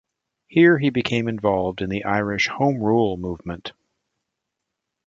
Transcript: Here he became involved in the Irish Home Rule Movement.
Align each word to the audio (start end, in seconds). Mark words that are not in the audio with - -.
Here 0.47 0.79
he 0.79 0.89
became 0.89 1.27
involved 1.27 1.79
in 1.83 1.91
the 1.91 2.05
Irish 2.05 2.47
Home 2.47 2.79
Rule 2.81 3.17
Movement. 3.17 3.71